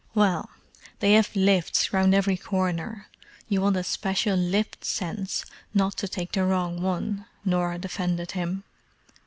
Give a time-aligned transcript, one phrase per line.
[0.15, 0.49] "Well,
[0.99, 3.05] they have lifts round every corner:
[3.47, 8.63] you want a special lift sense not to take the wrong one," Norah defended him.